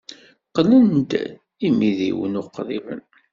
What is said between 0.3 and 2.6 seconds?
Qqlen d imidiwen